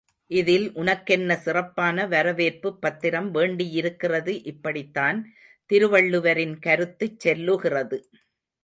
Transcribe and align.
இதில் 0.31 0.63
உனக்கென்ன 0.73 1.35
சிறப்பான 1.35 2.07
வரவேற்புப் 2.07 2.81
பத்திரம் 2.81 3.29
வேண்டியிருக்கிறது? 3.31 4.41
இப்படித்தான் 4.43 5.19
திருவள்ளுவரின் 5.69 6.59
கருத்துச் 6.59 7.19
செல்லுகிறது. 7.19 7.99